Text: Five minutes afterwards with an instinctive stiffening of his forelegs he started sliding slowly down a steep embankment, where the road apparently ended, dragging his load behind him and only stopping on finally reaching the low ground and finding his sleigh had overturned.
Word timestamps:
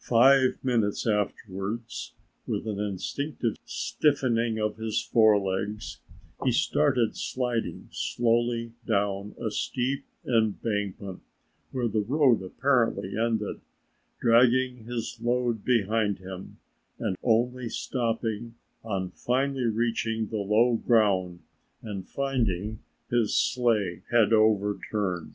Five 0.00 0.58
minutes 0.64 1.06
afterwards 1.06 2.14
with 2.46 2.66
an 2.66 2.80
instinctive 2.80 3.56
stiffening 3.66 4.58
of 4.58 4.78
his 4.78 4.98
forelegs 5.02 6.00
he 6.42 6.52
started 6.52 7.18
sliding 7.18 7.88
slowly 7.92 8.72
down 8.86 9.34
a 9.38 9.50
steep 9.50 10.06
embankment, 10.26 11.20
where 11.70 11.86
the 11.86 12.00
road 12.00 12.40
apparently 12.40 13.14
ended, 13.14 13.60
dragging 14.20 14.84
his 14.86 15.20
load 15.22 15.66
behind 15.66 16.18
him 16.18 16.56
and 16.98 17.16
only 17.22 17.68
stopping 17.68 18.54
on 18.82 19.10
finally 19.10 19.66
reaching 19.66 20.28
the 20.28 20.38
low 20.38 20.76
ground 20.76 21.40
and 21.82 22.08
finding 22.08 22.78
his 23.10 23.36
sleigh 23.36 24.00
had 24.10 24.32
overturned. 24.32 25.34